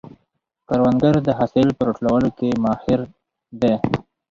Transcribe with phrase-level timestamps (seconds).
[0.67, 2.99] کروندګر د حاصل په راټولولو کې ماهر
[3.61, 3.73] دی